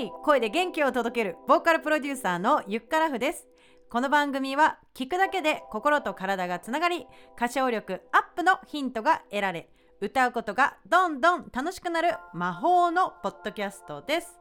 [0.00, 0.10] イエイ。
[0.22, 3.46] 声で元気を届けるボーカルプロデューサーのゆっからふです。
[3.90, 7.06] この番組は聞くだけで心と体がつながり
[7.36, 9.68] 歌唱力アップのヒントが得られ
[10.00, 14.38] 歌うことがどんどん楽しくなる魔法のポッドキャストです。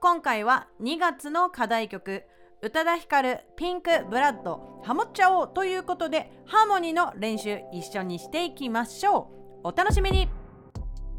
[0.00, 2.22] 今回は2月の課題曲
[2.62, 9.30] 宇多田ヒカルピンクブラッドハモっちゃおうということでハーモニーの練習一緒にしていきましょ
[9.62, 9.68] う。
[9.68, 10.45] お楽しみに。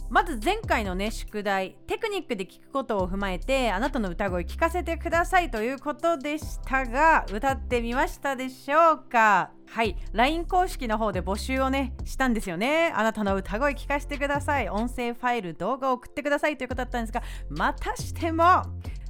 [0.09, 9.51] まず前回のね宿題テクニックで聞くことを踏まえてあなたの歌声聞かせてくださいということでしたが歌ってみましたでしょうか？
[9.69, 9.97] はい。
[10.13, 12.93] LINE 公式の方で募集をねしたんですよね。
[12.95, 14.69] あなたの歌声聞かせてください。
[14.69, 18.63] 音声ファイル動画を送ってくださいということだったんですがまたしても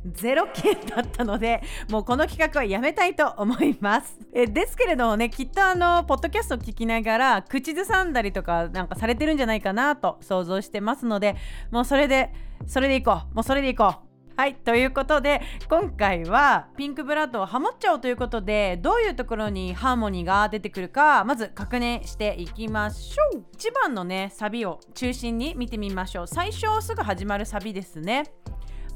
[0.06, 4.18] 0件だったのでもうこの企画はやめたいと思います。
[4.34, 11.36] えですけれどもねきっとあのポッドキャストを聞きながら口ずさんだりとかなんかされてるんじゃないかなと想像してますので
[11.72, 12.34] もうそれで
[12.66, 13.36] それでいこう。
[13.36, 14.08] もうそれでいこう。
[14.38, 23.42] はいということで今回はピンクブラッドをハモっちゃおうということでどういうところにハーモニーが出てくるかまず確認していきましょう。
[23.58, 26.28] 1番のねサビを中心に見てみましょう。
[26.28, 28.26] 最初すぐ始まるサビですね。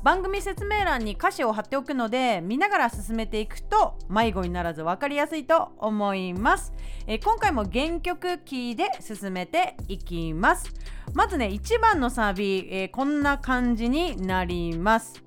[0.04, 6.74] 番組説明欄に歌詞を貼っておくので見ながら進めていくと迷子にならず分かりやすいと思います、
[7.06, 10.72] えー、今回も原曲キーで進めていきます。
[11.14, 15.24] まずね1番のサビ、えー、こんな感じになります。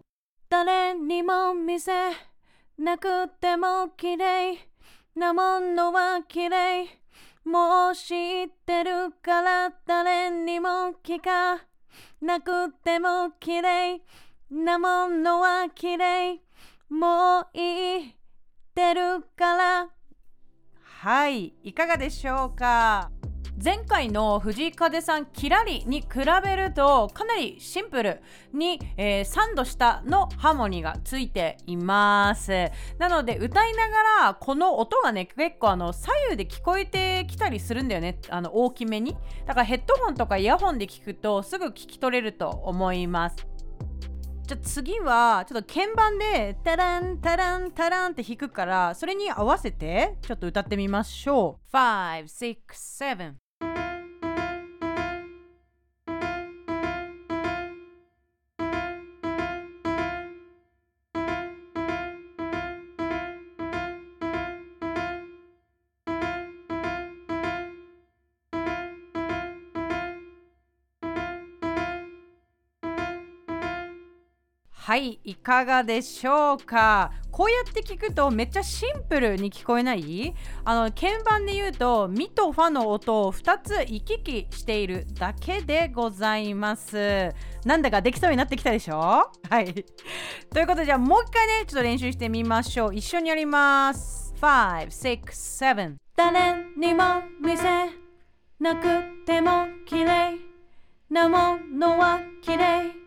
[0.48, 1.92] 誰にも見せ
[2.78, 4.58] なくても綺麗。
[5.14, 6.86] なものは綺麗。
[7.45, 11.64] もう知ってるから誰にも聞か
[12.20, 14.00] なくても綺麗。
[14.55, 16.41] なものは綺麗。
[16.88, 18.14] もういっ
[18.72, 19.88] てるから。
[20.80, 21.55] はい。
[21.64, 23.11] いかがでしょうか？
[23.62, 26.08] 前回の藤井風さん「キラリ」に比
[26.45, 28.20] べるとかなりシンプル
[28.52, 32.70] に、えー、3度下のハーモニーがついています。
[32.98, 38.20] なので歌いながらこの音がね結構あの左右で聞こえてきたりするんだよね。
[38.28, 39.17] あの大きめに。
[39.46, 43.53] だからヘッドホンとかイヤホンで聞くとすぐ聞き取れると思います
[44.46, 51.77] じゃあ次はちょっと鍵盤でタランタランタランって弾くからそれに合わせてちょっと歌ってみましょう。
[51.77, 53.43] 5
[74.84, 77.11] はいいかがでしょうか？
[77.30, 80.34] こうやって聞くとめっちゃシンプルに聞こえない？
[80.62, 87.33] あの鍵盤で言うとミとファの音を2つ行き来しているだけでございます。
[87.64, 88.95] なんだかできそうになってきたでしょ？
[89.48, 89.72] はい。
[90.52, 92.95] ということでじゃあもう一回ねちょっと練習してみましょう。
[92.95, 94.34] 一緒にやります。
[94.39, 97.64] 567誰にも見せ
[98.61, 100.34] なくても綺麗。
[101.08, 103.03] なものは綺麗。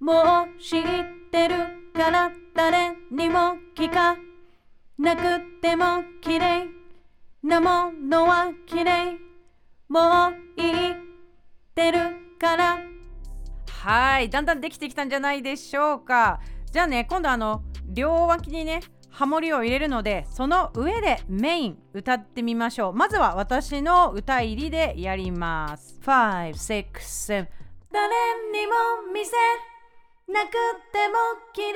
[0.00, 0.82] もう知っ
[1.30, 1.56] てる
[1.92, 4.16] から誰にも聞か
[4.96, 6.66] なくても綺麗
[7.42, 9.18] なものは綺麗。
[9.88, 10.96] もう言っ
[11.74, 11.98] てる
[12.38, 12.78] から。
[13.70, 16.40] はいだんだんできてきたんじゃないでしょうか。
[16.70, 18.80] じゃあね今度あの両脇にね
[19.10, 22.92] ハモリを入れるのでその上でメイン歌ってみましょう。
[22.92, 25.98] まずは私の歌入りでやります。
[26.04, 27.46] 5 6 7
[27.90, 28.08] 誰
[28.52, 28.72] にも
[29.12, 29.32] 見せ
[30.28, 30.52] なく
[30.92, 31.16] ても
[31.54, 31.74] 綺麗。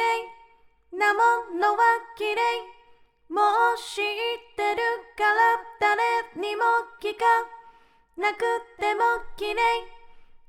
[0.92, 1.20] なも
[1.58, 1.78] のは
[2.18, 2.42] 綺麗。
[3.30, 4.04] もう知っ
[4.56, 4.82] てる
[5.16, 6.02] から誰
[6.36, 6.62] にも
[7.00, 7.24] 聞か。
[8.18, 8.40] なく
[8.78, 9.00] ても
[9.38, 9.62] 綺麗。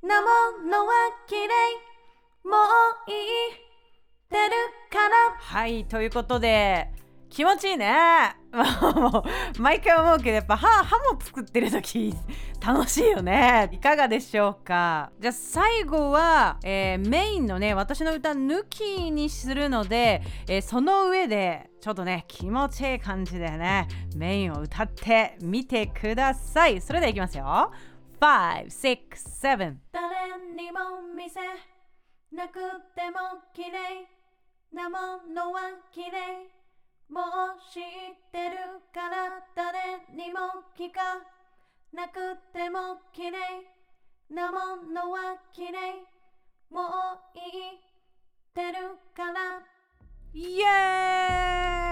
[0.06, 0.28] なも
[0.70, 0.94] のは
[1.28, 1.50] 綺麗。
[2.44, 2.58] も
[3.08, 3.54] ういい
[4.30, 4.52] てる
[4.92, 5.38] から。
[5.40, 6.90] はいということで
[7.34, 8.36] 気持ちいいね。
[9.58, 12.14] 毎回思うけどやっぱ歯歯も作ってる時
[12.64, 13.70] 楽しいよね。
[13.72, 15.12] いかがでしょうか。
[15.20, 26.80] じゃあ最後は、えー、メインのね私の歌抜きにするので、えー、その上でちょっとね気持ちいい感じでねメインを歌ってみてください。
[26.82, 27.72] それではいきますよ。
[28.22, 31.40] 5 6 7誰にも見せ
[32.32, 32.60] なく
[32.96, 34.08] ても綺麗。
[34.72, 34.98] なも
[35.34, 36.53] のは綺麗。
[37.10, 37.24] もう
[37.72, 37.84] 知っ
[38.32, 38.58] てる
[38.94, 40.40] から誰にも
[40.78, 41.22] 聞か
[41.94, 43.38] なくても綺麗
[44.30, 46.06] なものは綺麗。
[46.72, 46.86] もう
[47.36, 47.76] 言っ
[48.54, 49.62] てるから。
[50.34, 51.83] イエーイ！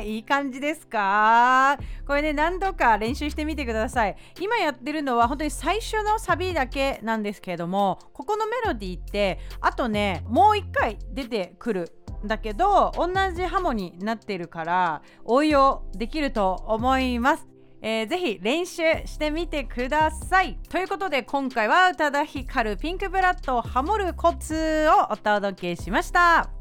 [0.00, 1.78] いい感じですか？
[2.06, 4.16] これね何度か練習してみてください。
[4.40, 11.92] 今やってるのは本当に最初のサビだけなんですけれどもここのメロディーってあとねもう一回出てくる
[12.24, 17.46] だけど同じハモになってるから応用できると思います。
[17.82, 20.58] えー、ぜひ練習してみてください。
[20.68, 26.59] ということで今回は宇多田ヒカルピンクブラッドをハモるコツをお届けしました。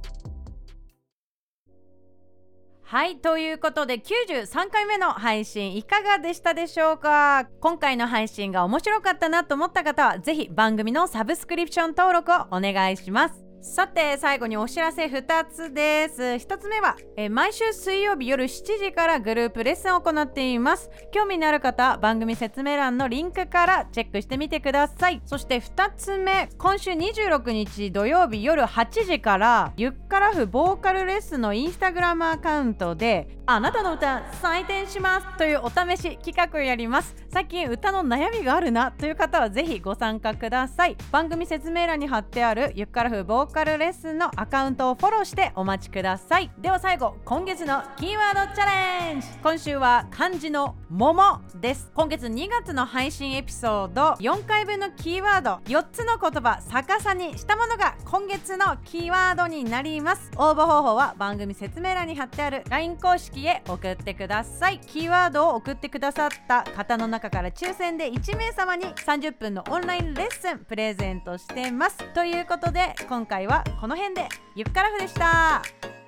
[2.91, 7.47] はいということで93回目の配信いかがでしたでしょうか？
[7.59, 13.48] 今回の配信が面白かったなと思った方はぜひ番組のサブスクリプション登録をお願いします。
[13.61, 16.21] さて最後にお知らせ2つです。
[16.21, 20.89] 1つ目は、え毎週水曜日夜7時からグループレッスンを行っています。
[21.11, 25.21] 興味のある方番組説明欄のリンクからチェックしてみてください。
[25.25, 35.37] そして2つ目今週26日土曜日夜8時からゆっからふボーカルレッスンのインスタグラムアカウントであなたの歌採点します。
[35.37, 37.13] というお試し企画をやります。
[37.29, 38.93] 最近歌の悩みがあるな。
[38.93, 40.95] という方はぜひご参加ください。
[41.11, 46.51] 番組説明欄に貼ってあるゆっからふボーカルーカルレッスンのアカウントをフォローしてお待ちください。
[46.59, 49.27] では最後今月のキーワードチャレンジ。
[49.41, 51.91] 今週は漢字の桃です。
[51.95, 54.11] 今月2月の配信エピソード。
[54.19, 60.29] 4回分のキーワード4つの言葉逆さにしたものが今月のキーワードになります。
[60.35, 64.79] 応募方法は番組説明欄に貼ってある LINE 公式へ送ってください。
[64.79, 71.97] キーワードを送ってくださった方の中から抽選で1名様に30分のオンラインレッスンプレゼントしてます。
[72.13, 74.27] ということで今回回はこの辺で。
[74.55, 75.98] ゆっからふでした。